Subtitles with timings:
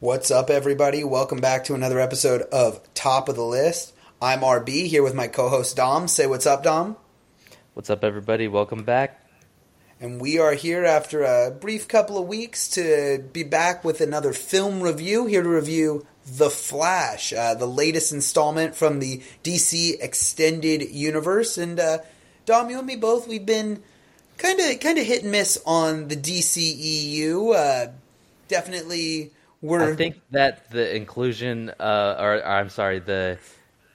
[0.00, 1.02] What's up, everybody?
[1.02, 3.92] Welcome back to another episode of Top of the List.
[4.22, 6.06] I'm RB here with my co host Dom.
[6.06, 6.96] Say what's up, Dom.
[7.74, 8.46] What's up, everybody?
[8.46, 9.28] Welcome back.
[10.00, 14.32] And we are here after a brief couple of weeks to be back with another
[14.32, 15.26] film review.
[15.26, 21.58] Here to review The Flash, uh, the latest installment from the DC Extended Universe.
[21.58, 21.98] And uh,
[22.46, 23.82] Dom, you and me both, we've been
[24.36, 27.56] kind of kind of hit and miss on the DCEU.
[27.56, 27.90] Uh,
[28.46, 33.38] definitely we're I think that the inclusion, uh, or, or I'm sorry, the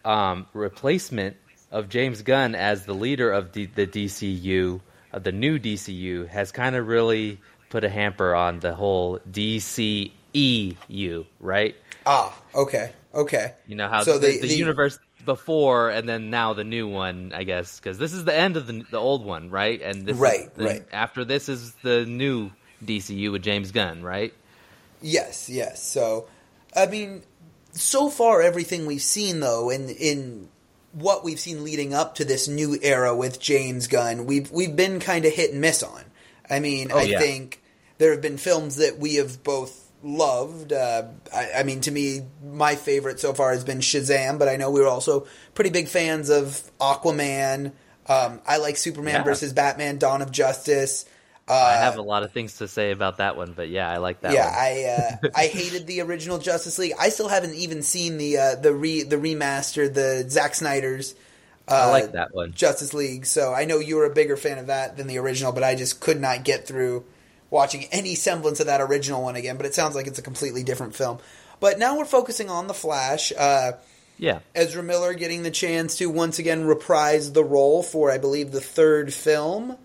[0.05, 1.38] um, replacement
[1.72, 4.81] of James Gunn as the leader of D- the DCU,
[5.12, 7.39] of the new DCU, has kind of really
[7.70, 11.75] put a hamper on the whole DCEU, right?
[12.05, 16.30] ah okay okay You know how So the, the- the, the- universe before and then
[16.30, 19.23] now the new one, I guess, because this is the end of the the old
[19.25, 19.81] one, right?
[19.81, 20.84] And this is Right, the- right.
[20.91, 22.52] After this is the new
[22.84, 24.34] DCU with James Gunn, right?
[25.03, 25.84] Yes, yes.
[25.84, 26.27] So,
[26.75, 27.23] I mean,
[27.73, 30.50] so far everything we've seen though, in in
[30.94, 35.00] what we've seen leading up to this new era with James Gunn, we've we've been
[35.00, 36.03] kind of hit and miss on.
[36.50, 37.19] I mean, Oh, I yeah.
[37.19, 37.61] think
[37.97, 40.72] there have been films that we have both loved.
[40.73, 44.55] Uh, I, I mean, to me, my favorite so far has been Shazam, but I
[44.55, 47.72] know we were also pretty big fans of Aquaman.
[48.08, 49.23] Um, I like Superman Yeah.
[49.23, 51.05] versus Batman: Dawn of Justice.
[51.47, 53.97] Uh, I have a lot of things to say about that one, but yeah, I
[53.97, 54.55] like that yeah, one.
[54.55, 56.94] I uh, I hated the original Justice League.
[56.97, 61.16] I still haven't even seen the uh, the re the remastered the Zack Snyder's
[61.67, 62.52] uh, I like that one.
[62.52, 63.25] Justice League.
[63.25, 65.75] So I know you were a bigger fan of that than the original, but I
[65.75, 67.05] just could not get through
[67.49, 69.58] watching any semblance of that original one again.
[69.58, 71.19] But it sounds like it's a completely different film.
[71.59, 73.31] But now we're focusing on the Flash.
[73.38, 73.73] Uh,
[74.17, 78.52] Yeah, Ezra Miller getting the chance to once again reprise the role for, I believe,
[78.52, 79.77] the third film.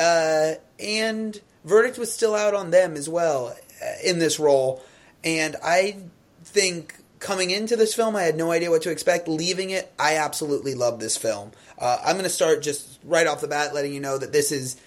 [0.00, 4.82] Uh, and verdict was still out on them as well uh, in this role.
[5.22, 5.98] And I
[6.42, 9.28] think coming into this film, I had no idea what to expect.
[9.28, 11.52] Leaving it, I absolutely love this film.
[11.78, 14.52] Uh, I'm going to start just right off the bat letting you know that this
[14.52, 14.80] is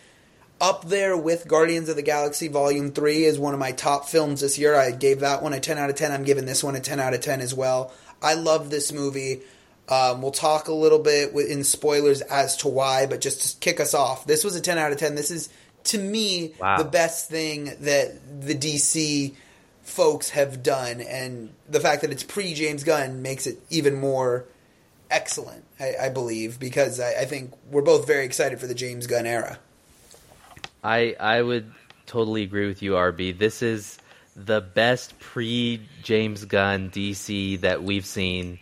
[0.59, 4.41] up there with Guardians of the Galaxy Volume 3 is one of my top films
[4.41, 4.75] this year.
[4.75, 6.11] I gave that one a 10 out of 10.
[6.11, 7.93] I'm giving this one a 10 out of 10 as well.
[8.21, 9.41] I love this movie.
[9.89, 13.79] Um, we'll talk a little bit in spoilers as to why, but just to kick
[13.79, 15.15] us off, this was a 10 out of 10.
[15.15, 15.49] This is,
[15.85, 16.77] to me, Wow.
[16.77, 19.33] the best thing that the DC
[19.83, 21.01] folks have done.
[21.01, 24.45] And the fact that it's pre James Gunn makes it even more
[25.11, 29.05] excellent, I, I believe, because I, I think we're both very excited for the James
[29.05, 29.59] Gunn era.
[30.83, 31.71] I I would
[32.05, 33.37] totally agree with you, RB.
[33.37, 33.97] This is
[34.35, 38.59] the best pre James Gunn DC that we've seen,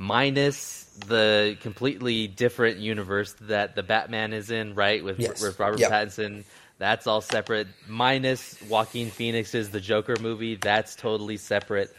[0.00, 5.04] minus the completely different universe that the Batman is in, right?
[5.04, 5.42] With, Yes.
[5.42, 5.90] with Robert Yep.
[5.90, 6.44] Pattinson.
[6.78, 7.66] That's all separate.
[7.86, 10.54] Minus Joaquin Phoenix's The Joker movie.
[10.54, 11.94] That's totally separate.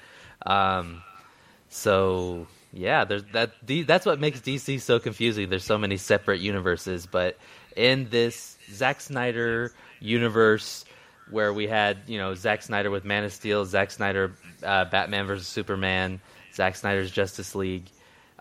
[0.48, 1.04] Um,
[1.70, 3.52] so yeah, there's that.
[3.68, 5.50] That's what makes DC so confusing.
[5.50, 7.38] There's so many separate universes, but
[7.76, 10.86] in this Zack Snyder universe,
[11.30, 14.32] where we had you know Zack Snyder with Man of Steel, Zack Snyder
[14.64, 16.20] uh, Batman versus Superman,
[16.54, 17.86] Zack Snyder's Justice League.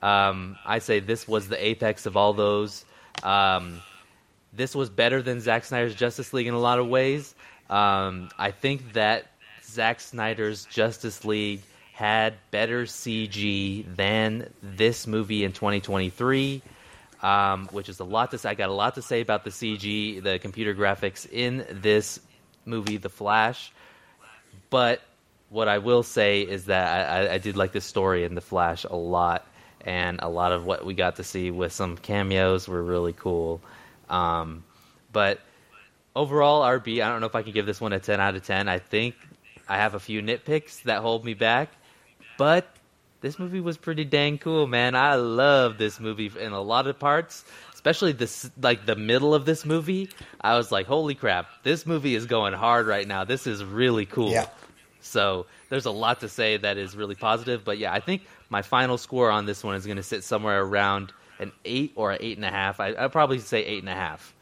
[0.02, 2.84] Um, I say this was the apex of all those.
[3.22, 3.80] Um,
[4.52, 7.34] this was better than Zack Snyder's Justice League in a lot of ways.
[7.68, 9.26] Um, I think that
[9.62, 11.62] Zack Snyder's Justice League
[11.92, 16.62] had better CG than this movie in 2023,
[17.22, 18.50] um, which is a lot to say.
[18.50, 22.18] I got a lot to say about the CG, the computer graphics in this
[22.64, 23.70] movie, The Flash.
[24.70, 25.02] But
[25.50, 28.84] what I will say is that I, I, did like the story in The Flash
[28.84, 29.46] a lot,
[29.80, 33.60] and a lot of what we got to see with some cameos were really cool.
[34.08, 34.64] Um,
[35.12, 35.40] but
[36.14, 38.46] overall, RB, I don't know if I can give this one a 10 out of
[38.46, 38.68] 10.
[38.68, 39.16] I think
[39.68, 41.70] I have a few nitpicks that hold me back,
[42.38, 42.68] but
[43.20, 44.94] this movie was pretty dang cool, man.
[44.94, 47.44] I love this movie in a lot of parts,
[47.74, 50.10] especially this like the middle of this movie.
[50.40, 53.24] I was like, "Holy crap, this movie is going hard right now.
[53.24, 54.46] This is really cool." Yeah.
[55.00, 57.64] So there's a lot to say that is really positive.
[57.64, 60.62] But yeah, I think my final score on this one is going to sit somewhere
[60.62, 62.80] around an eight or an eight and a half.
[62.80, 64.34] I, I'd probably say eight and a half.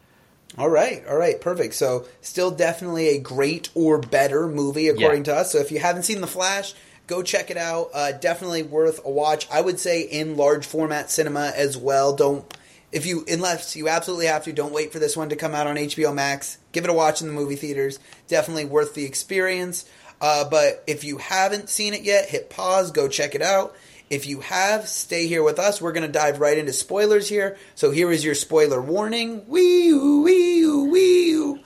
[0.57, 1.75] All right, all right, perfect.
[1.75, 5.53] So, still definitely a great or better movie according to us.
[5.53, 6.75] So, if you haven't seen The Flash,
[7.07, 7.91] go check it out.
[7.93, 9.47] Uh, definitely worth a watch.
[9.53, 12.17] I would say in large format cinema as well.
[12.17, 12.57] Don't
[12.93, 15.67] if you unless you absolutely have to, don't wait for this one to come out
[15.67, 16.59] on HBO Max.
[16.73, 17.99] Give it a watch in the movie theaters.
[18.29, 19.85] Definitely worth the experience.
[20.21, 23.77] Uh, but if you haven't seen it yet, hit pause, go check it out.
[24.11, 25.83] If you have, stay here with us.
[25.83, 27.59] We're going to dive right into spoilers here.
[27.75, 29.45] So here is your spoiler warning.
[29.47, 31.63] Wee wee wee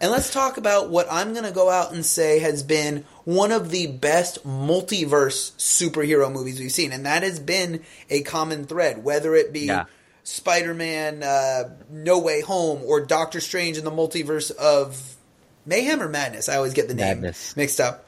[0.00, 3.52] and let's talk about what I'm going to go out and say has been one
[3.52, 9.04] of the best multiverse superhero movies we've seen, and that has been a common thread,
[9.04, 9.66] whether it be.
[9.66, 9.84] Yeah.
[10.24, 15.16] Spider-Man, uh, No Way Home, or Doctor Strange in the multiverse of
[15.68, 16.48] Mayhem or Madness.
[16.48, 17.56] I always get the name Madness.
[17.56, 18.06] mixed up.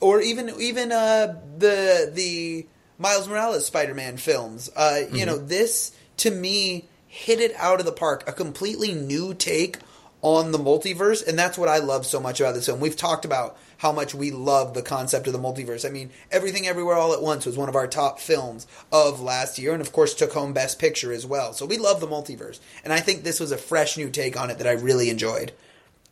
[0.00, 2.66] Or even even uh, the the
[2.98, 4.68] Miles Morales Spider-Man films.
[4.74, 8.28] Uh, You know, this to me hit it out of the park.
[8.28, 9.78] A completely new take
[10.22, 12.80] on the multiverse, and that's what I love so much about this film.
[12.80, 15.84] We've talked about how much we love the concept of the multiverse.
[15.84, 19.58] I mean, Everything Everywhere All at Once was one of our top films of last
[19.58, 21.52] year, and of course took home Best Picture as well.
[21.52, 24.50] So we love the multiverse, and I think this was a fresh new take on
[24.50, 25.50] it that I really enjoyed.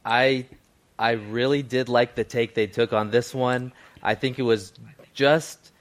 [0.05, 0.47] I
[1.01, 3.73] I really did like the take they took on this one.
[4.03, 4.75] I think it was
[5.15, 5.73] just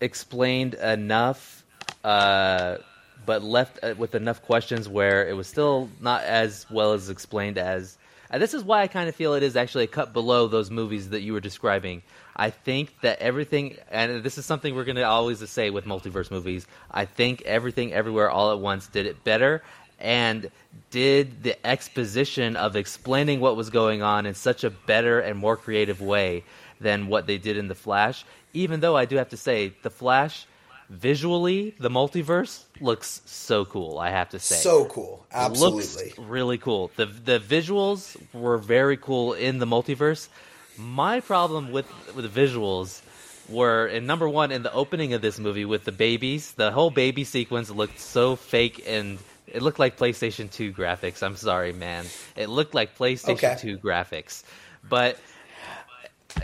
[0.00, 1.64] explained enough,
[2.02, 2.78] uh,
[3.24, 7.58] but left uh, with enough questions where it was still not as well as explained
[7.58, 7.96] as.
[8.28, 10.68] Uh, this is why I kind of feel it is actually a cut below those
[10.68, 12.02] movies that you were describing.
[12.34, 16.30] I think that everything, and this is something we're going to always say with multiverse
[16.30, 16.66] movies.
[16.90, 19.62] I think everything, everywhere, all at once did it better
[20.00, 20.50] and
[20.90, 25.56] did the exposition of explaining what was going on in such a better and more
[25.56, 26.44] creative way
[26.80, 28.24] than what they did in the Flash.
[28.52, 30.46] Even though I do have to say, the Flash
[30.88, 33.98] visually, the multiverse looks so cool.
[33.98, 36.04] I have to say, So cool, absolutely.
[36.06, 36.90] looks really cool.
[36.96, 40.28] the The visuals were very cool in the multiverse.
[40.76, 43.02] My problem with with the visuals
[43.48, 46.52] were in number one in the opening of this movie with the babies.
[46.52, 49.18] The whole baby sequence looked so fake and
[49.52, 51.22] it looked like PlayStation Two graphics.
[51.22, 52.04] I'm sorry, man.
[52.36, 53.56] It looked like PlayStation Okay.
[53.58, 54.44] Two graphics,
[54.88, 55.18] but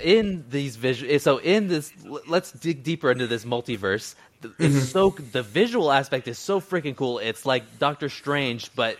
[0.03, 1.93] in these visual eh, so in this
[2.27, 4.79] let's dig deeper into this multiverse it's mm-hmm.
[4.81, 8.97] so the visual aspect is so freaking cool it's like doctor strange but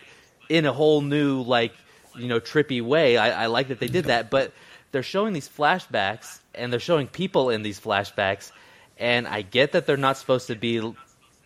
[0.49, 1.73] in a whole new like
[2.15, 4.53] you know trippy way i, I like that they did that but
[4.91, 8.51] they're showing these flashbacks and they're showing people in these flashbacks
[8.97, 10.79] and i get that they're not supposed to be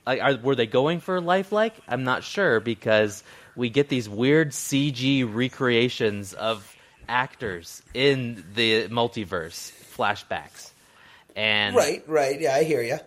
[0.05, 3.23] like are, were they going for lifelike i'm not sure because
[3.55, 6.75] we get these weird cg recreations of
[7.07, 10.71] actors in the multiverse flashbacks
[11.35, 12.39] and Right, right.
[12.39, 12.97] Yeah, I hear you.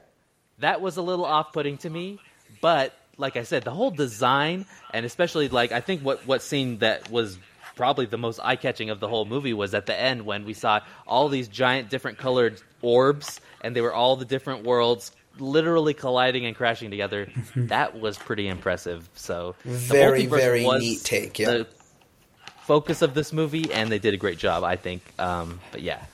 [0.59, 2.19] that was a little off-putting to me
[2.61, 6.79] but like i said the whole design and especially like i think what what scene
[6.79, 7.39] that was
[7.77, 10.81] probably the most eye-catching of the whole movie was at the end when we saw
[11.07, 16.47] all these giant different colored orbs and they were all the different worlds literally colliding
[16.47, 21.51] and crashing together that was pretty impressive so Very, very neat take, yeah.
[21.51, 21.67] the
[22.63, 26.05] focus of this movie and they did a great job i think um, but yeah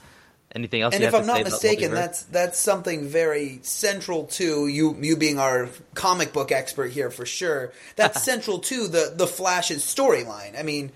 [0.55, 3.61] anything else And you if have I'm to not about mistaken, that's that's something very
[3.63, 4.97] central to you.
[5.01, 7.73] You being our comic book expert here for sure.
[7.97, 10.59] That's central to the the Flash's storyline.
[10.59, 10.93] I mean,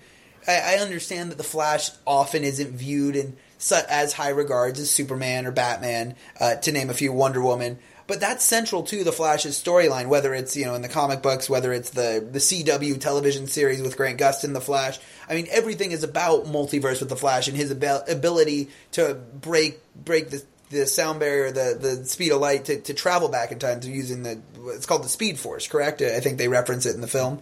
[0.47, 3.37] I, I understand that the Flash often isn't viewed in
[3.71, 7.13] as high regards as Superman or Batman, uh, to name a few.
[7.13, 7.79] Wonder Woman.
[8.07, 11.49] But that's central to the Flash's storyline, whether it's you know in the comic books,
[11.49, 14.99] whether it's the the CW television series with Grant Gustin, the Flash.
[15.27, 19.79] I mean, everything is about multiverse with the Flash and his abil- ability to break
[19.95, 23.59] break the the sound barrier, the the speed of light to, to travel back in
[23.59, 26.01] time to using the it's called the Speed Force, correct?
[26.01, 27.41] I think they reference it in the film.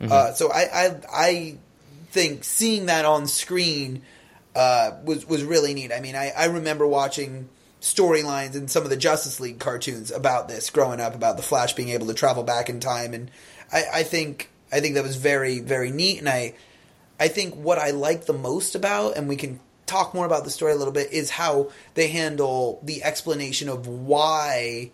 [0.00, 1.56] Uh, so I, I I
[2.10, 4.02] think seeing that on screen
[4.54, 5.92] uh, was was really neat.
[5.92, 7.48] I mean, I, I remember watching
[7.82, 11.74] storylines in some of the Justice League cartoons about this growing up, about the Flash
[11.74, 13.30] being able to travel back in time, and
[13.72, 16.18] I, I think I think that was very very neat.
[16.20, 16.54] And I
[17.20, 20.50] I think what I like the most about, and we can talk more about the
[20.50, 24.90] story a little bit, is how they handle the explanation of why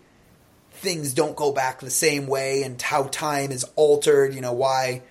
[0.73, 4.35] things don't go back the same way and how time is altered.
[4.35, 5.03] You know why.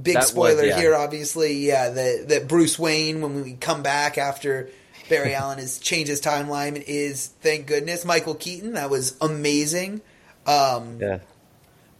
[0.00, 0.78] Big That was- spoiler yeah.
[0.78, 1.66] here, obviously.
[1.66, 4.70] Yeah, that that Bruce Wayne, when we come back after
[5.12, 8.72] Barry Allen has changed his timeline, is thank goodness Michael Keaton.
[8.72, 10.00] That was amazing.
[10.46, 11.18] Um, yeah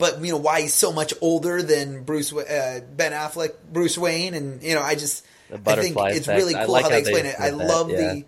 [0.03, 4.35] but you know why he's so much older than Bruce uh, Ben Affleck, Bruce Wayne,
[4.35, 6.39] and you know I just I think butterfly it's effect.
[6.39, 7.37] really cool like how they how they explain it.
[7.39, 7.97] I did that, love yeah.
[7.97, 8.25] the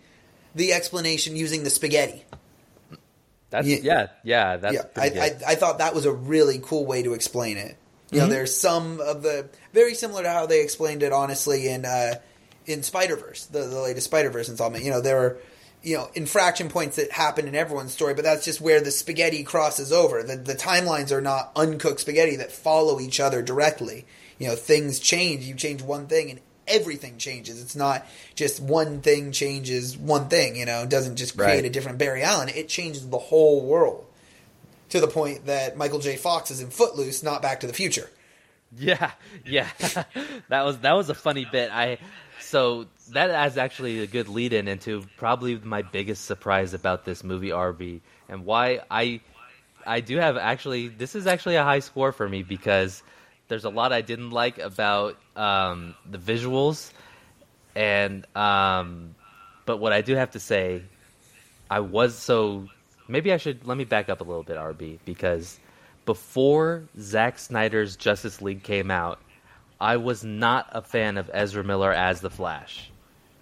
[0.55, 2.25] the explanation using the spaghetti.
[3.51, 3.79] That's Yeah.
[3.83, 4.57] yeah, yeah.
[4.59, 5.19] That's yeah, I, good.
[5.19, 7.77] I I thought that was a really cool way to explain it.
[8.13, 11.85] You know, there's some of the very similar to how they explained it, honestly, in
[11.85, 12.15] uh,
[12.67, 14.85] in Spider Verse, the, the latest Spider Verse installment.
[14.85, 15.37] You know, there are
[15.83, 19.43] you know infraction points that happen in everyone's story, but that's just where the spaghetti
[19.45, 20.23] crosses over.
[20.23, 24.07] The the timelines are not uncooked spaghetti that follow each other directly.
[24.39, 25.45] You know, things change.
[25.45, 27.61] You change one thing, and everything changes.
[27.63, 30.57] It's not just one thing changes one thing.
[30.57, 31.65] You know, it doesn't just create Right.
[31.67, 32.49] a different Barry Allen.
[32.49, 34.07] It changes the whole world
[34.89, 36.17] to the point that Michael J.
[36.17, 38.09] Fox is in Footloose, not Back to the Future.
[38.77, 39.13] Yeah,
[39.45, 39.69] yeah,
[40.49, 41.71] that was that was a funny bit.
[41.71, 41.99] I
[42.41, 47.23] so that is actually a good lead in into probably my biggest surprise about this
[47.23, 49.21] movie RB and why I
[49.87, 53.03] I do have actually this is actually a high score for me because
[53.49, 56.93] there's a lot I didn't like about um, the visuals
[57.75, 59.15] and um,
[59.67, 60.83] but what I do have to say
[61.71, 62.69] I was so
[63.09, 65.59] maybe I should let me back up a little bit RB because
[66.07, 69.19] before Zack Snyder's Justice League came out
[69.81, 72.91] I was not a fan of Ezra Miller as the Flash.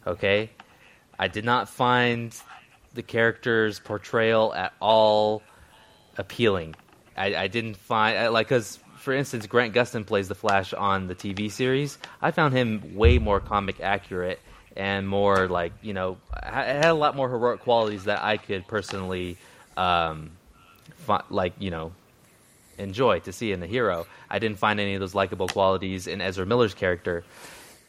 [0.06, 0.50] Okay?
[1.18, 2.34] I did not find
[2.94, 5.42] the character's portrayal at all
[6.16, 6.74] appealing.
[7.16, 11.14] I, I didn't find like because for instance, Grant Gustin plays the Flash on the
[11.14, 11.98] TV series.
[12.20, 14.40] I found him way more comic accurate
[14.76, 19.36] and more like you know had a lot more heroic qualities that I could personally
[19.76, 20.30] um,
[21.30, 21.92] like you know
[22.78, 24.06] enjoy to see in the hero.
[24.30, 27.24] I didn't find any of those likable qualities in Ezra Miller's character.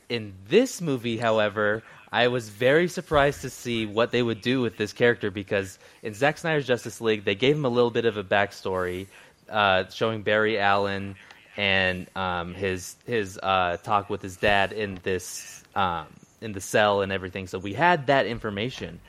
[0.10, 4.78] In this movie, however, I was very surprised to see what they would do with
[4.78, 8.18] this character because in Zack Snyder's Justice League, they gave him a little bit of
[8.18, 9.08] a backstory,
[9.50, 11.16] uh, showing Barry Allen
[11.58, 16.06] and um, his his uh, talk with his dad in this um,
[16.42, 17.48] in the cell and everything.
[17.48, 19.00] So we had that information.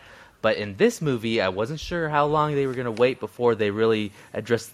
[0.40, 3.54] But in this movie, I wasn't sure how long they were going to wait before
[3.54, 4.72] they really addressed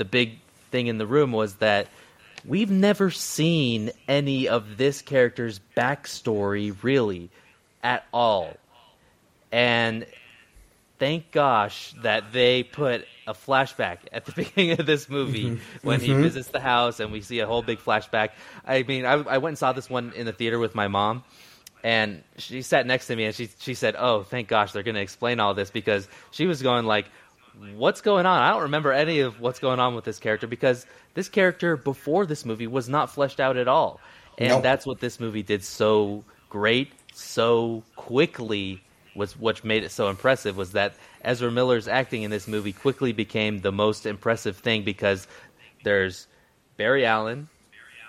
[0.00, 0.38] the big
[0.70, 1.86] thing in the room was that
[2.46, 7.28] we've never seen any of this character's backstory really
[7.82, 8.56] at all.
[9.52, 10.06] And
[10.98, 15.86] thank gosh that they put a flashback at the beginning of this movie mm-hmm.
[15.86, 16.16] when mm-hmm.
[16.16, 18.30] he visits the house and we see a whole big flashback.
[18.66, 21.24] I mean, I, I went and saw this one in the theater with my mom.
[21.84, 24.96] And she sat next to me and she she said, "Oh, thank gosh, they're going
[24.96, 27.06] to explain all this because she was going like,
[27.74, 28.42] what's going on?
[28.42, 32.26] I don't remember any of what's going on with this character because this character before
[32.26, 34.00] this movie was not fleshed out at all.
[34.38, 34.62] And nope.
[34.62, 38.82] that's what this movie did so great, so quickly
[39.14, 43.12] was what made it so impressive was that Ezra Miller's acting in this movie quickly
[43.12, 45.26] became the most impressive thing because
[45.84, 46.26] there's
[46.76, 47.48] Barry Allen,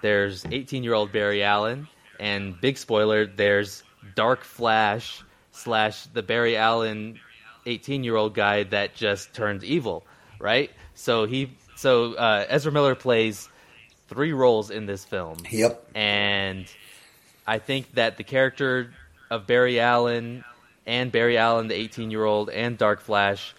[0.01, 1.88] there's 18-year-old Barry Allen,
[2.20, 3.84] and big spoiler, there's
[4.15, 7.20] Dark Flash slash the Barry Allen
[7.65, 10.03] 18 year old guy that just turned evil,
[10.39, 10.72] right?
[10.96, 13.50] So he, so uh, Ezra Miller plays
[14.08, 15.38] three roles in this film.
[15.50, 15.89] Yep.
[15.96, 16.65] And
[17.48, 18.94] I think that the character
[19.30, 20.44] of Barry Allen
[20.86, 23.56] and Barry Allen, the 18 year old, and Dark Flash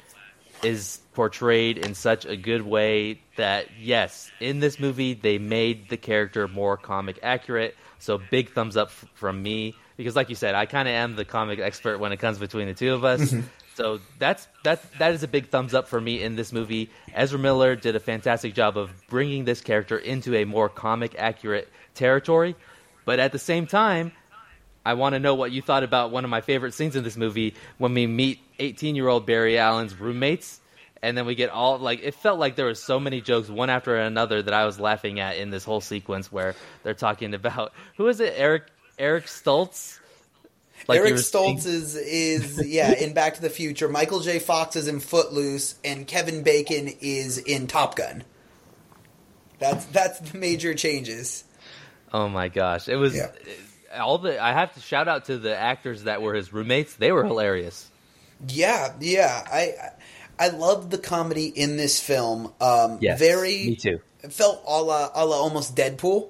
[0.63, 5.97] is portrayed in such a good way that yes, in this movie they made the
[5.97, 7.77] character more comic accurate.
[7.99, 11.17] So big thumbs up f- from me because, like you said, I kind of am
[11.17, 13.35] the comic expert when it comes between the two of us.
[13.83, 16.91] So that's that that is a big thumbs up for me in this movie.
[17.13, 21.69] Ezra Miller did a fantastic job of bringing this character into a more comic accurate
[21.95, 22.55] territory,
[23.05, 24.13] but at the same time,
[24.87, 27.17] I want to know what you thought about one of my favorite scenes in this
[27.17, 30.61] movie when we meet 18-year-old Barry Allen's roommates
[31.03, 33.69] and then we get all like it felt like there was so many jokes one
[33.69, 37.73] after another that I was laughing at in this whole sequence where they're talking about
[37.97, 38.35] who is it?
[38.37, 38.65] Eric
[38.99, 39.99] Eric Stoltz
[40.89, 43.89] like Eric Stoltz is is yeah in Back to the Future.
[43.89, 44.39] Michael J.
[44.39, 48.25] Fox is in Footloose, and Kevin Bacon is in Top Gun.
[49.59, 51.45] That's that's the major changes.
[52.13, 53.31] Oh my gosh, it was yeah.
[53.99, 54.43] all the.
[54.43, 56.97] I have to shout out to the actors that were his roommates.
[56.97, 57.89] They were hilarious.
[58.49, 59.43] Yeah, yeah.
[59.51, 59.75] I
[60.39, 62.53] I love the comedy in this film.
[62.61, 63.67] Um, yes, very.
[63.67, 64.01] Me too.
[64.23, 66.29] It felt a la, a la almost Deadpool.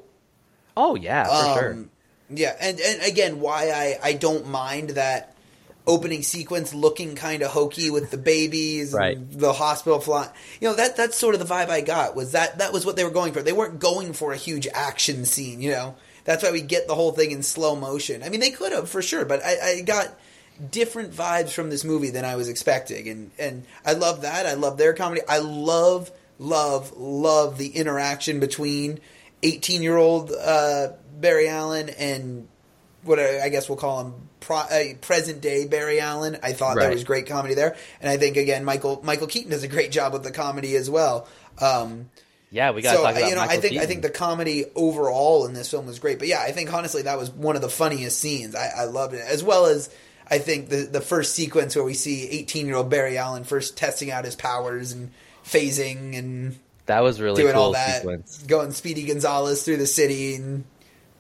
[0.77, 1.89] Oh yeah, for um, sure.
[2.37, 5.35] Yeah, and, and again, why I, I don't mind that
[5.87, 9.19] opening sequence looking kind of hokey with the babies right.
[9.33, 10.31] the hospital fly.
[10.61, 12.97] You know that that's sort of the vibe I got was that that was what
[12.97, 13.43] they were going for.
[13.43, 15.61] They weren't going for a huge action scene.
[15.61, 18.23] You know that's why we get the whole thing in slow motion.
[18.23, 20.17] I mean, they could have for sure, but I, I got
[20.71, 24.47] different vibes from this movie than I was expecting, and and I love that.
[24.47, 25.23] I love their comedy.
[25.29, 29.01] I love love love the interaction between
[29.43, 30.31] eighteen year old.
[30.31, 30.89] Uh,
[31.23, 32.49] Barry Allen and
[33.05, 36.39] what I guess we'll call him pro, uh, present day Barry Allen.
[36.43, 36.85] I thought right.
[36.85, 39.91] that was great comedy there, and I think again Michael Michael Keaton does a great
[39.91, 41.27] job with the comedy as well.
[41.61, 42.11] Um,
[42.51, 43.85] yeah, we got to so, talk about you know Michael I think Keaton.
[43.85, 47.03] I think the comedy overall in this film was great, but yeah, I think honestly
[47.03, 48.55] that was one of the funniest scenes.
[48.55, 49.91] I, I loved it as well as.
[50.31, 53.77] I think the the first sequence where we see 18 year old Barry Allen first
[53.77, 55.11] testing out his powers and
[55.45, 58.43] phasing and that was really doing cool all that, sequence.
[58.45, 60.65] going Speedy Gonzales through the city and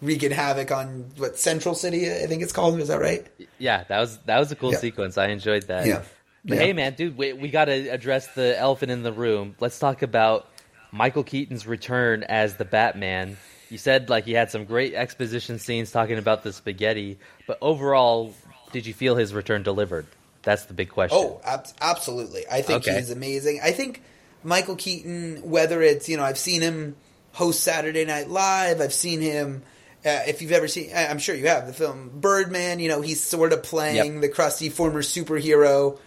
[0.02, 2.78] wreaking havoc on what Central City, I think it's called.
[2.80, 3.26] Is that right?
[3.59, 4.78] Yeah, that was that was a cool yeah.
[4.78, 5.16] sequence.
[5.16, 5.87] I enjoyed that.
[5.87, 6.02] Yeah.
[6.44, 6.64] But yeah.
[6.64, 9.54] hey, man, dude, we, we got to address the elephant in the room.
[9.61, 10.49] Let's talk about
[10.90, 13.37] Michael Keaton's return as the Batman.
[13.71, 18.35] you said like he had some great exposition scenes talking about the spaghetti, but overall,
[18.73, 20.06] did you feel his return delivered?
[20.42, 21.16] That's the big question.
[21.21, 22.42] Oh, ab- absolutely.
[22.50, 22.97] I think Okay.
[22.97, 23.61] he's amazing.
[23.62, 24.02] I think
[24.42, 26.97] Michael Keaton, whether it's, you know, I've seen him
[27.32, 29.62] host Saturday Night Live, I've seen him,
[30.04, 33.23] uh, if you've ever seen, I'm sure you have, the film Birdman, you know, he's
[33.23, 34.23] sort of playing Yep.
[34.23, 35.99] the crusty former superhero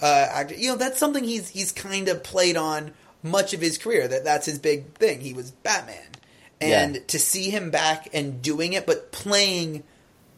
[0.00, 0.54] uh, actor.
[0.54, 2.92] You know, that's something he's he's kind of played on
[3.22, 4.08] much of his career.
[4.08, 5.20] That That's his big thing.
[5.20, 5.96] He was Batman.
[6.60, 7.00] And Yeah.
[7.08, 9.82] to see him back and doing it, but playing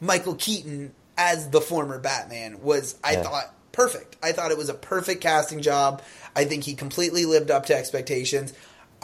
[0.00, 3.22] Michael Keaton as the former Batman was, I Yeah.
[3.22, 4.16] thought, perfect.
[4.22, 6.02] I thought it was a perfect casting job.
[6.34, 8.52] I think he completely lived up to expectations.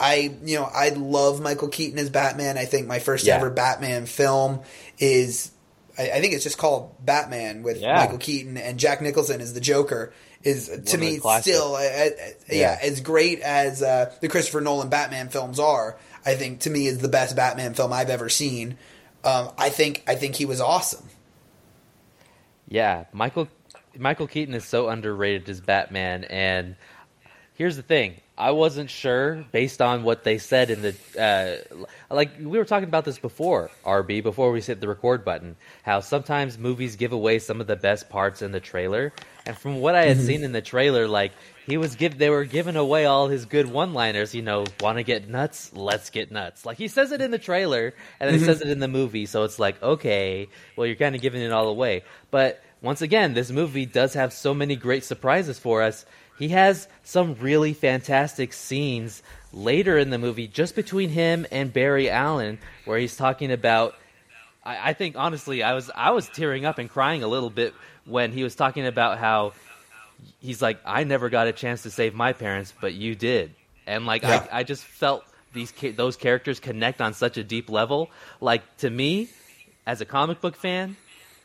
[0.01, 2.57] I, you know, I love Michael Keaton as Batman.
[2.57, 3.35] I think my first Yeah.
[3.35, 4.61] ever Batman film
[4.97, 5.51] is,
[5.97, 7.95] I, I think it's just called Batman with Yeah.
[7.95, 10.11] Michael Keaton and Jack Nicholson as the Joker.
[10.43, 12.09] Is to me still, I, I,
[12.49, 12.55] yeah.
[12.61, 12.77] Yeah.
[12.81, 15.97] as great as uh, the Christopher Nolan Batman films are.
[16.25, 18.77] I think to me is the best Batman film I've ever seen.
[19.23, 21.07] Um, I think I think he was awesome.
[22.67, 23.47] Yeah, Michael
[23.97, 26.75] Michael Keaton is so underrated as Batman, and
[27.53, 31.75] here's the thing: I wasn't sure based on what they said in the uh,
[32.09, 35.55] like we were talking about this before RB before we hit the record button.
[35.83, 39.13] How sometimes movies give away some of the best parts in the trailer,
[39.45, 41.33] and from what I had seen in the trailer, like
[41.67, 44.33] he was give they were giving away all his good one-liners.
[44.33, 45.71] You know, want to get nuts?
[45.75, 46.65] Let's get nuts.
[46.65, 49.27] Like he says it in the trailer, and then he says it in the movie.
[49.27, 52.01] So it's like, okay, well you're kind of giving it all away.
[52.31, 56.07] But once again, this movie does have so many great surprises for us.
[56.41, 59.21] He has some really fantastic scenes
[59.53, 63.93] later in the movie, just between him and Barry Allen, where he's talking about.
[64.65, 67.75] I, I think honestly, I was I was tearing up and crying a little bit
[68.05, 69.53] when he was talking about how
[70.39, 73.53] he's like, I never got a chance to save my parents, but you did,
[73.85, 74.47] and like Yeah.
[74.51, 78.09] I, I just felt these those characters connect on such a deep level.
[78.39, 79.29] Like to me,
[79.85, 80.97] as a comic book fan,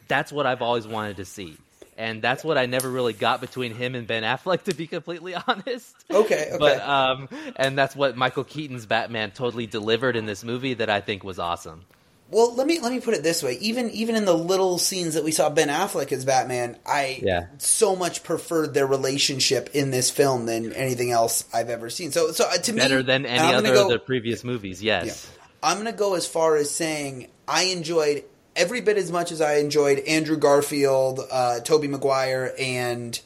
[0.09, 1.59] that's what I've always wanted to see.
[1.99, 5.35] And that's what I never really got between him and Ben Affleck, to be completely
[5.35, 5.95] honest.
[6.11, 6.57] Okay, okay.
[6.59, 11.01] But um, and that's what Michael Keaton's Batman totally delivered in this movie that I
[11.01, 11.85] think was awesome.
[12.29, 15.15] Well, let me let me put it this way: even even in the little scenes
[15.15, 17.47] that we saw Ben Affleck as Batman, I Yeah.
[17.59, 22.11] so much preferred their relationship in this film than anything else I've ever seen.
[22.11, 24.83] So, so uh, to me, Better than any other gonna of the previous movies.
[24.83, 25.31] Yes.
[25.63, 28.25] I'm going to go as far as saying I enjoyed
[28.57, 33.19] every bit as much as I enjoyed Andrew Garfield, uh, Tobey Maguire, and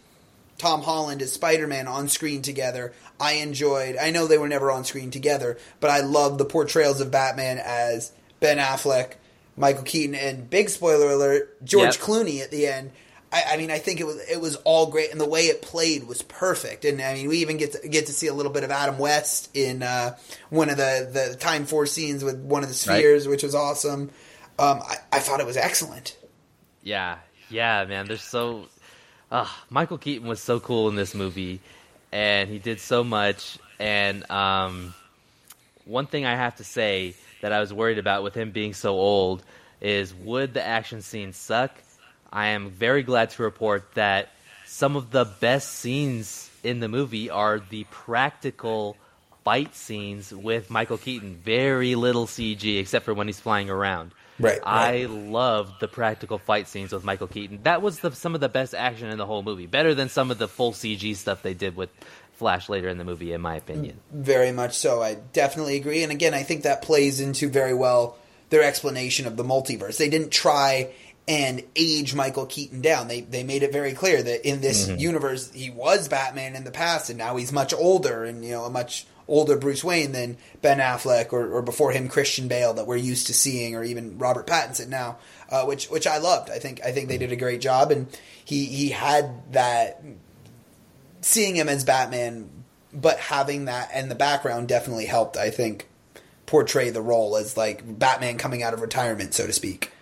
[0.59, 2.93] Tom Holland as Spider Man on screen together.
[3.19, 3.97] I enjoyed.
[3.97, 7.59] I know they were never on screen together, but I loved the portrayals of Batman
[7.62, 9.12] as Ben Affleck,
[9.57, 12.05] Michael Keaton, and big spoiler alert, George Yep.
[12.07, 12.90] Clooney at the end.
[13.33, 15.62] I, I mean, I think it was it was all great, and the way it
[15.62, 16.85] played was perfect.
[16.85, 18.99] And I mean, we even get to, get to see a little bit of Adam
[18.99, 20.16] West in uh,
[20.49, 22.99] one of the the Time Force scenes with one of the Right.
[22.99, 24.11] spheres, which was awesome.
[24.59, 26.17] Um, I, I thought it was excellent.
[26.83, 28.07] Yeah, yeah, man.
[28.07, 28.67] There's so
[29.31, 31.61] uh, Michael Keaton was so cool in this movie,
[32.13, 33.59] and he did so much.
[33.79, 34.95] And um,
[35.85, 38.91] one thing I have to say that I was worried about with him being so
[38.91, 39.43] old
[39.81, 41.73] is would the action scenes suck?
[42.33, 44.29] I am very glad to report that
[44.67, 48.97] some of the best scenes in the movie are the practical
[49.45, 51.37] fight scenes with Michael Keaton.
[51.43, 54.13] Very little CG except for when he's flying around.
[54.42, 55.11] Right, I right.
[55.11, 57.61] loved the practical fight scenes with Michael Keaton.
[57.62, 59.66] That was the, some of the best action in the whole movie.
[59.66, 61.90] Better than some of the full CG stuff they did with
[62.33, 64.00] Flash later in the movie, in my opinion.
[64.11, 65.03] Very much so.
[65.03, 66.03] I definitely agree.
[66.03, 68.16] And again, I think that plays into very well
[68.48, 69.98] their explanation of the multiverse.
[69.98, 70.90] They didn't try
[71.29, 73.09] and age Michael Keaton down.
[73.09, 74.98] They they made it very clear that in this mm-hmm.
[74.98, 78.64] universe he was Batman in the past and now he's much older and you know
[78.64, 82.87] a much older Bruce Wayne than Ben Affleck or, or before him Christian Bale that
[82.87, 86.51] we're used to seeing or even Robert Pattinson now, uh, which which I loved.
[86.51, 88.09] I think I think they did a great job and
[88.45, 90.03] he he had that
[91.23, 92.51] seeing him as Batman,
[92.93, 95.37] but having that in the background definitely helped.
[95.37, 95.87] I think
[96.47, 99.93] portray the role as like Batman coming out of retirement, so to speak.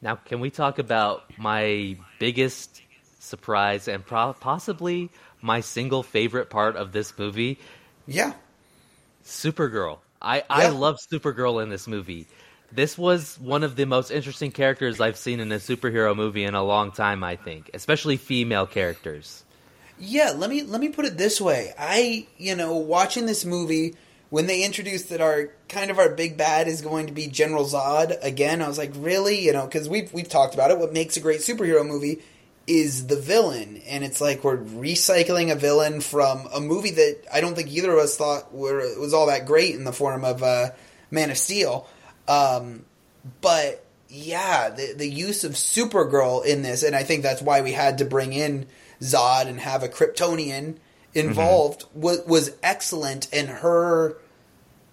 [0.00, 2.80] Now, can we talk about my biggest
[3.18, 5.10] surprise and pro- possibly
[5.42, 7.58] my single favorite part of this movie?
[8.06, 8.34] Yeah,
[9.24, 9.98] Supergirl.
[10.22, 12.28] I, I love Supergirl in this movie.
[12.72, 16.54] This was one of the most interesting characters I've seen in a superhero movie in
[16.54, 19.44] a long time, I think, especially female characters.
[19.98, 20.32] yeah.
[20.36, 21.72] Let me let me put it this way.
[21.78, 23.94] I you know watching this movie
[24.28, 27.64] when they introduced that our kind of our big bad is going to be General
[27.64, 28.60] Zod again.
[28.62, 29.40] I was like, really?
[29.44, 30.78] You know, because we've we've talked about it.
[30.78, 32.22] What makes a great superhero movie
[32.66, 37.40] is the villain, and it's like we're recycling a villain from a movie that I
[37.40, 40.42] don't think either of us thought were was all that great in the form of
[40.42, 40.70] uh,
[41.10, 41.88] Man of Steel.
[42.26, 42.84] Um,
[43.40, 47.72] but yeah, the the use of Supergirl in this, and I think that's why we
[47.72, 48.66] had to bring in
[49.00, 50.76] Zod and have a Kryptonian
[51.14, 52.00] involved Mm-hmm.
[52.00, 54.16] was was excellent, and her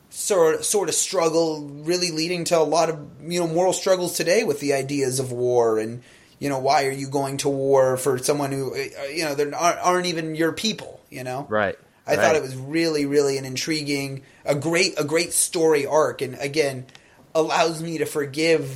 [0.10, 4.44] sort sort of struggle really leading to a lot of you know moral struggles today
[4.44, 6.04] with the ideas of war and
[6.40, 9.52] you know why are you going to war for someone who uh, you know they
[9.52, 11.78] aren't, aren't even your people you know Right.
[12.06, 12.20] I right.
[12.20, 16.86] thought it was really, really an intriguing, a great, a great story arc, and again,
[17.34, 18.76] allows me to forgive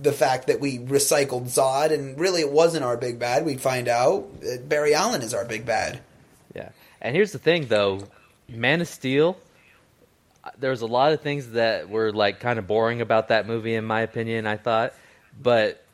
[0.00, 3.44] the fact that we recycled Zod, and really it wasn't our big bad.
[3.44, 6.00] We'd find out that Barry Allen is our big bad.
[6.54, 6.70] Yeah.
[7.02, 8.04] And here's the thing, though
[8.48, 9.36] Man of Steel,
[10.42, 13.46] uh, there was a lot of things that were like kind of boring about that
[13.46, 14.94] movie, in my opinion, I thought.
[15.40, 15.84] But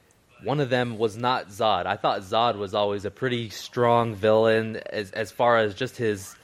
[0.43, 1.87] one of them was not Zod.
[1.87, 6.37] I thought Zod was always a pretty strong villain as, as far as just his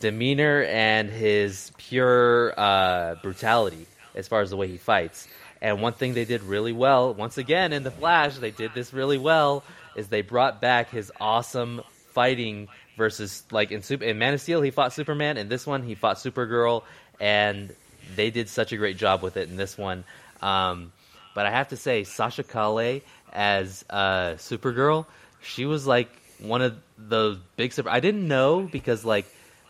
[0.00, 5.28] demeanor and his pure uh, brutality as far as the way he fights.
[5.60, 8.92] And one thing they did really well, once again in The Flash, they did this
[8.92, 14.34] really well, is they brought back his awesome fighting versus, like in, Super, in Man
[14.34, 15.36] of Steel, he fought Superman.
[15.38, 16.82] In this one, he fought Supergirl.
[17.20, 17.74] And
[18.14, 20.04] they did such a great job with it in this one.
[20.42, 20.92] Um,
[21.34, 23.00] but I have to say, Sasha Calle
[23.36, 25.06] as uh, Supergirl,
[25.42, 27.90] she was like one of those big super.
[27.90, 29.26] I didn't know because like,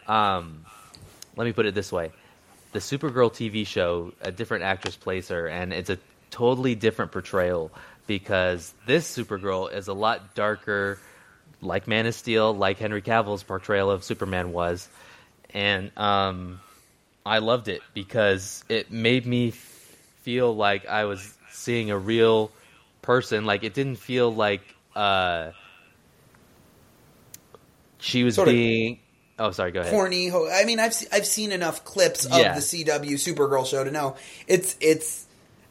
[0.06, 0.64] um,
[1.34, 2.12] let me put it this way:
[2.72, 5.98] the Supergirl TV show, a different actress plays her, and it's a
[6.30, 7.70] totally different portrayal
[8.06, 10.98] because this Supergirl is a lot darker,
[11.60, 14.88] like Man of Steel, like Henry Cavill's portrayal of Superman was,
[15.52, 16.60] and um,
[17.24, 22.52] I loved it because it made me feel like I was seeing a real
[23.06, 23.46] person.
[23.46, 24.60] Like it didn't feel like
[24.94, 25.52] uh,
[27.98, 29.00] she was Sort being.
[29.38, 29.70] Oh, sorry.
[29.72, 29.92] Go ahead.
[29.92, 30.28] Corny.
[30.28, 32.54] ho- I mean, I've se- I've seen enough clips of Yeah.
[32.54, 34.16] the CW Supergirl show to know
[34.46, 35.26] it's it's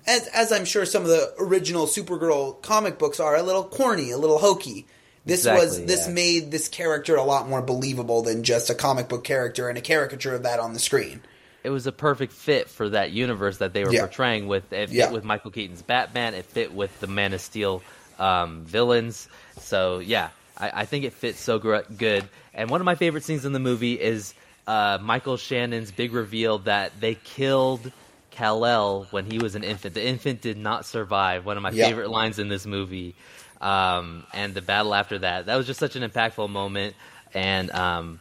[0.08, 4.12] as as I'm sure some of the original Supergirl comic books are a little corny,
[4.12, 4.86] a little hokey.
[5.26, 6.14] This was this yeah.
[6.14, 9.82] made this character a lot more believable than just a comic book character and a
[9.82, 11.22] caricature of that on the screen.
[11.66, 14.02] It was a perfect fit for that universe that they were Yeah.
[14.02, 15.12] portraying with it fit Yeah.
[15.12, 17.82] with Michael Keaton's Batman, it fit with the Man of Steel
[18.20, 19.28] um, villains.
[19.60, 22.24] So yeah, I, I think it fits so gr- good.
[22.54, 24.34] And one of my favorite scenes in the movie is
[24.68, 27.92] uh, Michael Shannon's big reveal that they killed
[28.32, 29.94] Kal-El when he was an infant.
[29.96, 31.46] The infant did not survive.
[31.46, 31.88] One of my Yeah.
[31.88, 33.16] favorite lines in this movie.
[33.62, 36.96] Um, and the battle after that, that was just such an impactful moment.
[37.34, 38.20] And um,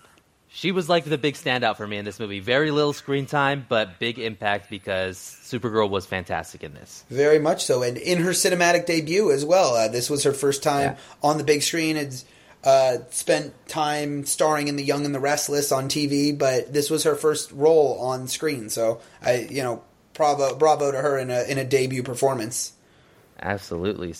[0.56, 2.38] she was like the big standout for me in this movie.
[2.38, 7.04] Very little screen time, but big impact because Supergirl was fantastic in this.
[7.10, 9.74] Very much so, and in her cinematic debut as well.
[9.74, 10.96] Uh, this was her first time Yeah.
[11.24, 11.96] on the big screen.
[11.96, 12.14] Had
[12.62, 17.02] uh, spent time starring in The Young and the Restless on TV, but this was
[17.02, 18.70] her first role on screen.
[18.70, 19.82] So I, you know,
[20.14, 22.72] bravo, bravo to her in a in a debut performance.
[23.42, 24.14] Absolutely.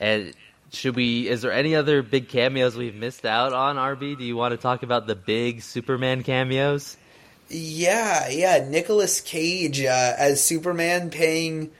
[0.00, 0.32] And
[0.72, 1.28] should we?
[1.28, 3.76] Is there any other big cameos we've missed out on?
[3.76, 6.96] RB, do you want to talk about the big Superman cameos?
[7.48, 8.66] Yeah, yeah.
[8.68, 11.70] Nicolas Cage uh, as Superman paying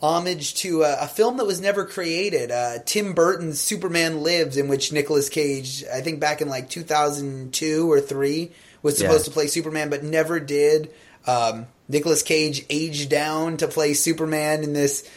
[0.00, 2.50] homage to uh, a film that was never created.
[2.50, 7.90] Uh, Tim Burton's Superman Lives, in which Nicolas Cage, I think back in like 2002
[7.90, 9.24] or 3, was supposed Yeah.
[9.24, 10.90] to play Superman, but never did.
[11.26, 15.08] Um, Nicolas Cage aged down to play Superman in this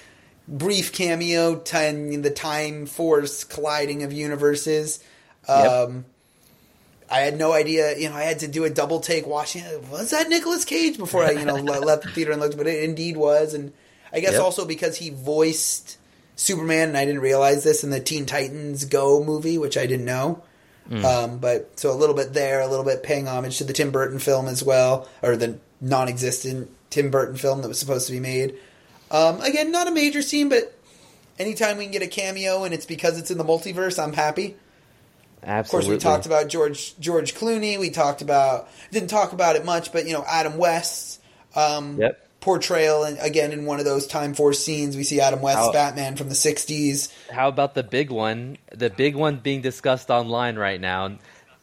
[0.50, 5.04] brief cameo, time, the time force colliding of universes.
[5.48, 5.72] Yep.
[5.72, 6.06] Um,
[7.12, 7.98] I had no idea.
[7.98, 9.64] You know, I had to do a double take watching.
[9.64, 9.84] it.
[9.90, 12.58] Was that Nicolas Cage before I, you know, left the theater and looked?
[12.58, 13.74] But it indeed was, and
[14.14, 14.42] I guess Yep.
[14.42, 15.98] also because he voiced
[16.36, 20.06] Superman, and I didn't realize this in the Teen Titans Go movie, which I didn't
[20.06, 20.44] know.
[20.92, 23.92] Um, but so a little bit there, a little bit paying homage to the Tim
[23.92, 28.20] Burton film as well, or the non-existent Tim Burton film that was supposed to be
[28.20, 28.56] made.
[29.12, 30.74] Um, again, not a major scene, but
[31.38, 34.56] anytime we can get a cameo and it's because it's in the multiverse, I'm happy.
[35.42, 35.60] Absolutely.
[35.60, 37.80] Of course, we talked about George George Clooney.
[37.80, 41.20] We talked about didn't talk about it much, but you know Adam West's
[41.56, 42.28] um, Yep.
[42.42, 45.72] portrayal, and again in one of those Time Force scenes, we see Adam West's How-
[45.72, 47.10] Batman from the '60s.
[47.32, 48.58] How about the big one?
[48.76, 51.18] The big one being discussed online right now.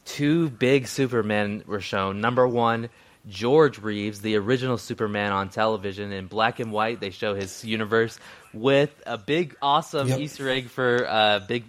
[0.07, 2.21] Two big Supermen were shown.
[2.23, 2.89] Number one,
[3.29, 7.01] George Reeves, the original Superman on television in black and white.
[7.01, 8.19] They show his universe
[8.53, 10.19] with a big, awesome Yep.
[10.21, 11.65] Easter egg for uh, big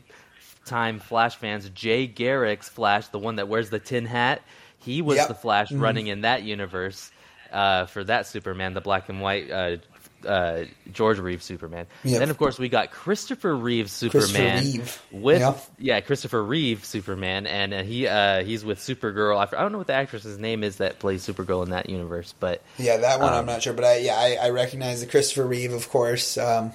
[0.65, 1.69] time Flash fans.
[1.69, 4.41] Jay Garrick's Flash, the one that wears the tin hat,
[4.79, 5.27] he was Yep.
[5.29, 5.81] the Flash Mhm.
[5.81, 7.11] running in that universe
[7.51, 9.77] uh, for that Superman, the black and white uh,
[10.25, 11.85] uh, George Reeves Superman.
[12.03, 12.19] Yep.
[12.19, 15.01] Then of course we got Christopher Reeves Christopher Superman Reeve.
[15.11, 15.55] with Yeah.
[15.77, 19.37] yeah Christopher Reeve Superman, and uh, he uh, he's with Supergirl.
[19.37, 22.61] I don't know what the actress's name is that plays Supergirl in that universe, but
[22.77, 25.45] Yeah, that one I'm Um, not sure, but I yeah I, I recognize the Christopher
[25.45, 26.37] Reeve, of course.
[26.37, 26.71] Um,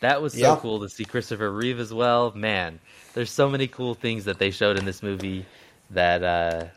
[0.00, 0.56] that was so Yeah.
[0.56, 2.32] cool to see Christopher Reeve as well.
[2.34, 2.80] Man,
[3.14, 5.46] there's so many cool things that they showed in this movie
[5.90, 6.72] that.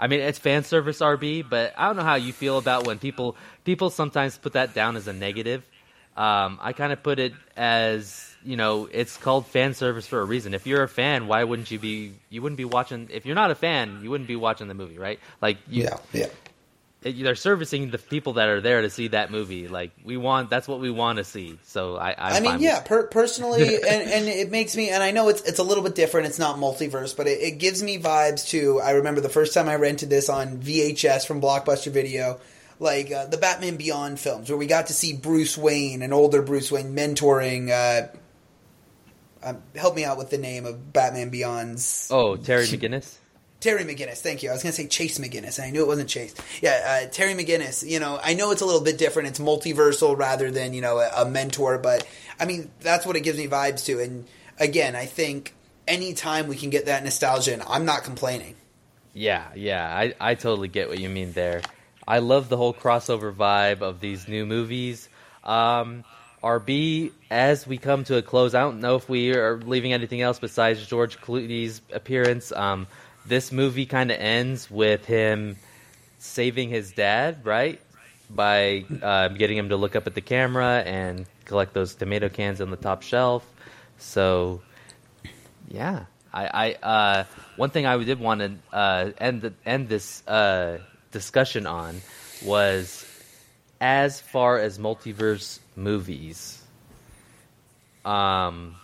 [0.00, 2.98] I mean, it's fan service RB, but I don't know how you feel about when
[2.98, 5.62] people people sometimes put that down as a negative.
[6.16, 10.24] Um, I kind of put it as you know, it's called fan service for a
[10.24, 10.54] reason.
[10.54, 12.14] If you're a fan, why wouldn't you be?
[12.30, 13.08] You wouldn't be watching.
[13.12, 15.20] If you're not a fan, you wouldn't be watching the movie, right?
[15.42, 16.26] Like, you, yeah, yeah.
[17.02, 19.68] They're servicing the people that are there to see that movie.
[19.68, 21.58] Like, we want that's what we want to see.
[21.64, 25.10] So I, I'm I mean, yeah, per- personally, and, and it makes me, and I
[25.10, 26.26] know it's it's a little bit different.
[26.26, 28.80] It's not multiverse, but it, it gives me vibes to.
[28.80, 32.38] I remember the first time I rented this on VHS from Blockbuster Video,
[32.78, 36.42] like uh, the Batman Beyond films, where we got to see Bruce Wayne, an older
[36.42, 37.70] Bruce Wayne, mentoring.
[37.70, 38.08] Uh,
[39.42, 42.08] um, help me out with the name of Batman Beyond's.
[42.10, 43.16] Oh, Terry McGinnis.
[43.60, 44.48] Terry McGinnis, thank you.
[44.48, 46.34] I was going to say Chase McGinnis, and I knew it wasn't Chase.
[46.62, 47.86] Yeah, uh, Terry McGinnis.
[47.88, 49.28] You know, I know it's a little bit different.
[49.28, 52.06] It's multiversal rather than you know a, a mentor, but
[52.38, 54.00] I mean that's what it gives me vibes to.
[54.00, 54.26] And
[54.58, 55.54] again, I think
[55.86, 58.56] anytime we can get that nostalgia, in, I'm not complaining.
[59.12, 61.62] Yeah, yeah, I, I totally get what you mean there.
[62.06, 65.08] I love the whole crossover vibe of these new movies.
[65.44, 66.04] Um,
[66.42, 70.22] RB, as we come to a close, I don't know if we are leaving anything
[70.22, 72.52] else besides George Clooney's appearance.
[72.52, 72.86] Um,
[73.26, 75.56] this movie kind of ends with him
[76.18, 77.80] saving his dad, right?
[78.28, 82.60] By uh, getting him to look up at the camera and collect those tomato cans
[82.60, 83.44] on the top shelf.
[83.98, 84.62] So,
[85.68, 87.24] yeah, I, I uh,
[87.56, 90.78] one thing I did want to uh, end the, end this uh,
[91.10, 92.00] discussion on
[92.44, 93.06] was
[93.80, 96.62] as far as multiverse movies.
[98.04, 98.76] Um,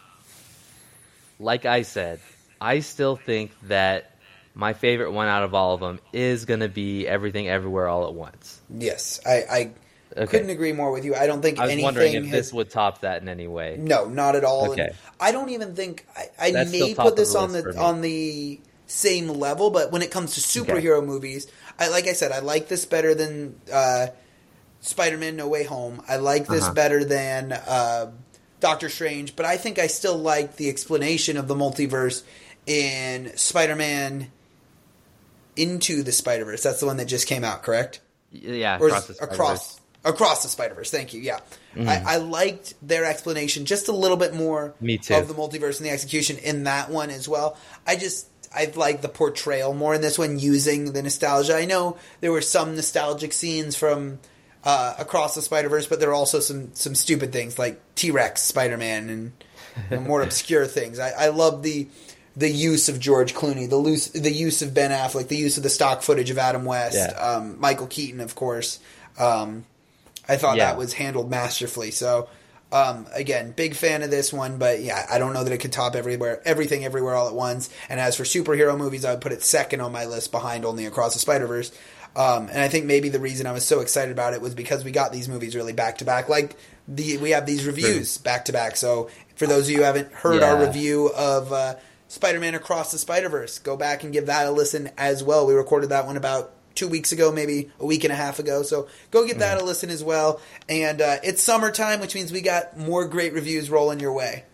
[1.38, 2.20] like I said,
[2.61, 4.15] I still think that
[4.57, 8.09] my favorite one out of all of them is going to be Everything Everywhere All
[8.09, 8.61] at Once.
[8.71, 9.71] Yes, I, I
[10.16, 10.27] Okay.
[10.27, 11.14] couldn't agree more with you.
[11.14, 13.47] I don't think I was anything wondering if has this would top that in any
[13.49, 13.77] way.
[13.79, 14.73] No, not at all.
[14.73, 14.83] Okay.
[14.87, 18.61] And I don't even think I, I may put this the on the on the
[18.87, 22.69] same level, but when it comes to superhero movies, I like I said, I like
[22.69, 24.07] this better than uh,
[24.81, 26.01] Spider-Man: No Way Home.
[26.09, 26.73] I like this Uh-huh.
[26.75, 28.12] better than uh,
[28.61, 32.23] Doctor Strange, but I think I still like the explanation of the multiverse
[32.66, 34.31] in Spider-Man
[35.57, 36.62] Into the Spider-Verse.
[36.62, 38.01] That's the one that just came out, correct?
[38.31, 40.90] Yeah, or across is- the across across the Spider Verse.
[40.90, 41.21] Thank you.
[41.21, 41.40] Yeah,
[41.77, 44.75] I, I liked their explanation just a little bit more.
[44.81, 45.14] Me too.
[45.14, 47.57] Of the multiverse and the execution in that one as well.
[47.87, 51.57] I just I like the portrayal more in this one using the nostalgia.
[51.57, 54.19] I know there were some nostalgic scenes from.
[54.64, 58.11] Uh, across the Spider Verse, but there are also some some stupid things like T
[58.11, 59.33] Rex, Spider Man, and,
[59.90, 60.99] and more obscure things.
[60.99, 61.87] I, I love the
[62.37, 65.62] the use of George Clooney, the loose, the use of Ben Affleck, the use of
[65.62, 67.12] the stock footage of Adam West, Yeah.
[67.18, 68.79] um, Michael Keaton, of course.
[69.18, 69.64] Um,
[70.29, 70.66] I thought Yeah.
[70.66, 71.90] that was handled masterfully.
[71.92, 72.29] So,
[72.72, 75.72] um, again, big fan of this one, but yeah, I don't know that it could
[75.72, 77.70] top everywhere, everything, everywhere, all at once.
[77.88, 80.85] And as for superhero movies, I would put it second on my list, behind only
[80.85, 81.70] Across the Spider Verse.
[82.16, 84.85] Um, and I think maybe the reason I was so excited about it was because
[84.85, 86.29] we got these movies really back to back.
[86.31, 86.57] Like
[86.88, 88.77] the we have these reviews back to back.
[88.77, 91.75] So for those of you who haven't heard our review of uh,
[92.09, 95.47] Spider Man Across the Spider Verse, go back and give that a listen as well.
[95.47, 98.62] We recorded that one about two weeks ago, maybe a week and a half ago.
[98.62, 100.40] So go give that a listen as well.
[100.69, 104.45] And uh, it's summertime, which means we got more great reviews rolling your way.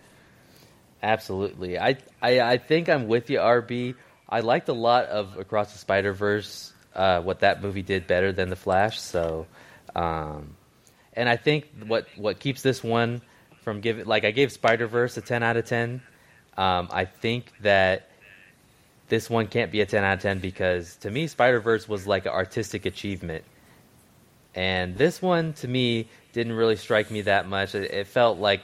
[1.03, 1.79] Absolutely.
[1.79, 3.97] I, I I think I'm with you, RB.
[4.29, 6.73] I liked a lot of Across the Spider Verse.
[6.95, 9.01] Uh, what that movie did better than the Flash.
[9.01, 9.47] So,
[9.97, 10.57] um,
[11.13, 13.21] and I think what what keeps this one
[13.63, 16.03] from giving like I gave Spider Verse a ten out of ten.
[16.57, 18.09] Um, I think that
[19.09, 22.07] this one can't be a ten out of ten because to me Spider Verse was
[22.07, 23.45] like an artistic achievement,
[24.55, 27.75] and this one to me didn't really strike me that much.
[27.75, 28.63] It, it felt like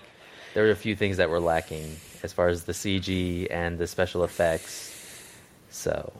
[0.55, 3.87] there were a few things that were lacking as far as the CG and the
[3.87, 4.95] special effects.
[5.71, 6.13] So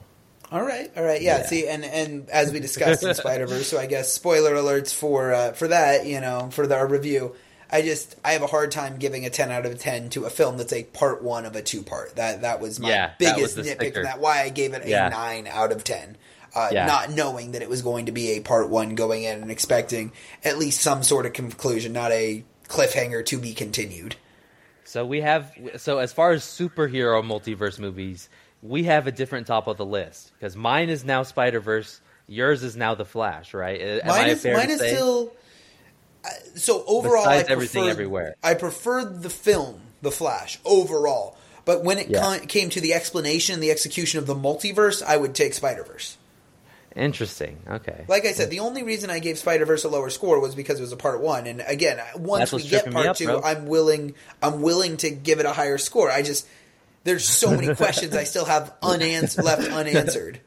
[0.51, 1.39] All right, all right, yeah.
[1.39, 1.45] Yeah.
[1.45, 5.33] See, and and as we discussed in Spider Verse, so I guess spoiler alerts for
[5.33, 7.35] uh, for that, you know, for the, our review.
[7.71, 10.29] I just I have a hard time giving a ten out of ten to a
[10.29, 12.15] film that's a part one of a two part.
[12.15, 13.93] That that was my Yeah, biggest was nitpick sticker.
[13.95, 14.19] from that.
[14.19, 15.09] Why I gave it a Yeah.
[15.09, 16.17] nine out of ten.
[16.55, 16.85] Uh, Yeah.
[16.87, 20.11] Not knowing that it was going to be a part one going in and expecting
[20.43, 24.15] at least some sort of conclusion, not a cliffhanger to be continued.
[24.83, 28.29] So we have so as far as superhero multiverse movies,
[28.63, 32.63] we have a different top of the list because mine is now Spider Verse, yours
[32.63, 33.79] is now the Flash, right?
[33.79, 35.31] Am I Mine is mine is still
[36.55, 38.35] so overall, I Besides everything preferred- everywhere.
[38.43, 41.35] I preferred the film, The Flash, overall.
[41.65, 42.21] But when it Yeah.
[42.21, 45.83] con- came to the explanation and the execution of the multiverse, I would take Spider
[45.83, 46.17] Verse.
[46.95, 47.57] Interesting.
[47.69, 48.05] Okay.
[48.07, 50.79] Like I said, the only reason I gave Spider Verse a lower score was because
[50.79, 51.45] it was a part one.
[51.45, 53.41] And again, once we get part up, two, bro.
[53.43, 54.15] I'm willing.
[54.41, 56.09] I'm willing to give it a higher score.
[56.11, 56.47] I just
[57.03, 60.39] there's so many questions I still have unanswered, left unanswered.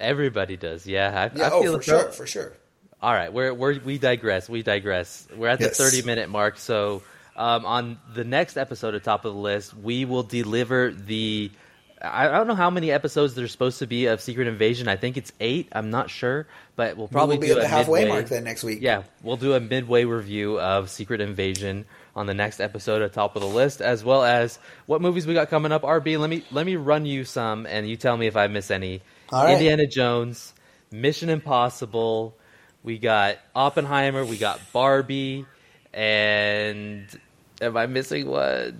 [0.00, 0.86] Everybody does.
[0.86, 1.30] Yeah.
[1.32, 2.52] I, Yeah, I oh, feel for sure, for sure.
[3.02, 4.48] All right, we're, we're we digress.
[4.48, 5.26] We digress.
[5.36, 5.76] We're at the Yes.
[5.76, 6.58] thirty minute mark.
[6.58, 7.02] So
[7.36, 11.50] um, on the next episode of Top of the List, we will deliver the.
[12.00, 14.88] I, I don't know how many episodes there's supposed to be of Secret Invasion.
[14.88, 15.68] I think it's eight.
[15.72, 18.44] I'm not sure, but we'll probably we'll be do at the halfway midway- mark then
[18.44, 18.78] next week.
[18.82, 21.84] Yeah, we'll do a midway review of Secret Invasion
[22.16, 25.34] on the next episode of Top of the List, as well as what movies we
[25.34, 25.82] got coming up.
[25.82, 28.70] RB, let me let me run you some, and you tell me if I miss
[28.70, 29.02] any.
[29.30, 29.52] All right.
[29.54, 30.52] Indiana Jones,
[30.90, 32.36] Mission Impossible.
[32.84, 34.24] We got Oppenheimer.
[34.24, 35.46] We got Barbie,
[35.92, 37.06] and
[37.60, 38.78] am I missing one?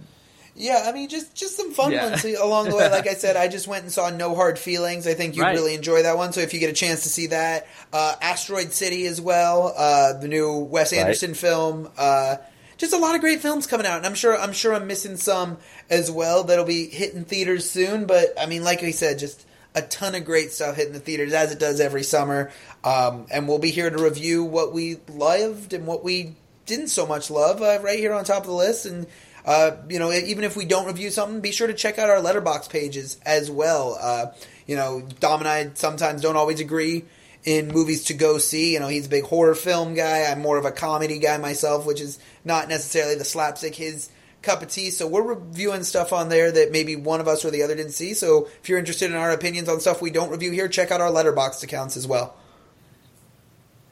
[0.57, 2.11] Yeah, I mean, just just some fun Yeah.
[2.11, 2.89] ones along the way.
[2.91, 5.07] Like I said, I just went and saw No Hard Feelings.
[5.07, 5.55] I think you'd Right.
[5.57, 6.33] really enjoy that one.
[6.33, 10.13] So if you get a chance to see that, uh, Asteroid City as well, uh,
[10.13, 11.01] the new Wes Right.
[11.01, 11.91] Anderson film.
[11.97, 12.37] Uh,
[12.77, 15.17] just a lot of great films coming out, and I'm sure I'm sure I'm missing
[15.17, 15.57] some
[15.91, 18.05] as well that'll be hitting theaters soon.
[18.07, 21.33] But I mean, like I said, just a ton of great stuff hitting the theaters
[21.33, 22.51] as it does every summer.
[22.85, 27.07] Um, and we'll be here to review what we loved and what we didn't so
[27.07, 28.87] much love uh, right here on top of the list.
[28.87, 29.07] And
[29.45, 32.21] uh, you know, even if we don't review something, be sure to check out our
[32.21, 33.99] Letterboxd pages as well.
[34.01, 34.27] Uh,
[34.67, 37.05] you know, Dom and I sometimes don't always agree
[37.45, 38.73] in movies to go see.
[38.73, 40.25] You know, he's a big horror film guy.
[40.25, 44.09] I'm more of a comedy guy myself, which is not necessarily the slapstick his
[44.45, 44.91] cup of tea.
[44.91, 47.93] So we're reviewing stuff on there that maybe one of us or the other didn't
[47.93, 48.15] see.
[48.15, 51.01] So if you're interested in our opinions on stuff we don't review here, check out
[51.01, 52.37] our Letterboxd accounts as well.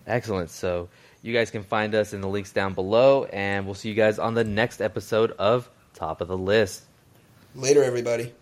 [0.07, 0.51] Excellent.
[0.51, 0.89] So
[1.23, 4.19] you guys can find us in the links down below, and we'll see you guys
[4.19, 6.83] on the next episode of Top of the List.
[7.55, 8.33] Later, everybody.